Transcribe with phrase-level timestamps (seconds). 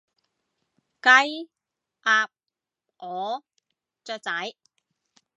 [1.03, 1.09] 雞，
[2.01, 2.27] 鴨，
[2.97, 3.43] 鵝，
[4.03, 4.55] 雀仔